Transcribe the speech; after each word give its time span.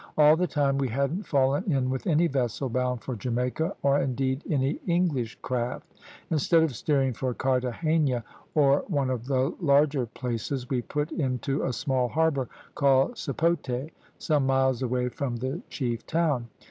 All 0.17 0.35
the 0.35 0.47
time 0.47 0.79
we 0.79 0.87
hadn't 0.89 1.27
fallen 1.27 1.71
in 1.71 1.91
with 1.91 2.07
any 2.07 2.25
vessel 2.25 2.69
bound 2.71 3.03
for 3.03 3.15
Jamaica, 3.15 3.75
or 3.83 3.99
indeed 4.01 4.41
any 4.49 4.79
English 4.87 5.37
craft. 5.43 5.93
Instead 6.31 6.63
of 6.63 6.75
steering 6.75 7.13
for 7.13 7.35
Carthagena, 7.35 8.23
or 8.55 8.83
one 8.87 9.11
of 9.11 9.27
the 9.27 9.53
larger 9.61 10.07
places, 10.07 10.67
we 10.71 10.81
put 10.81 11.11
into 11.11 11.61
a 11.61 11.71
small 11.71 12.07
harbour, 12.09 12.49
called 12.73 13.11
Sapote, 13.15 13.91
some 14.17 14.47
miles 14.47 14.81
away 14.81 15.07
from 15.07 15.35
the 15.35 15.61
chief 15.69 16.03
town. 16.07 16.47